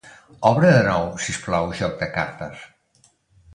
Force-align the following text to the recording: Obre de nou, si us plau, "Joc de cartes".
Obre 0.51 0.71
de 0.75 0.79
nou, 0.87 1.05
si 1.25 1.35
us 1.35 1.39
plau, 1.45 1.69
"Joc 1.83 1.95
de 2.01 2.11
cartes". 2.17 2.67